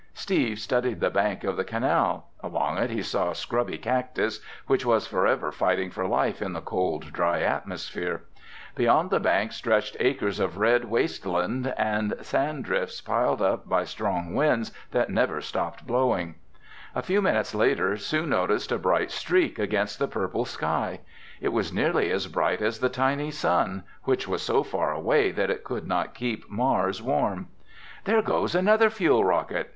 [0.15, 2.25] Steve studied the bank of the canal.
[2.39, 7.13] Along it he saw scrubby cactus, which was forever fighting for life in the cold,
[7.13, 8.23] dry atmosphere.
[8.73, 14.33] Beyond the bank stretched acres of red wasteland, and sand drifts piled up by strong
[14.33, 16.33] winds that never stopped blowing.
[16.95, 21.01] A few minutes later, Sue noticed a bright streak against the purple sky.
[21.39, 25.51] It was nearly as bright as the tiny sun, which was so far away that
[25.51, 27.49] it could not keep Mars warm.
[28.05, 29.69] "There goes another fuel rocket!"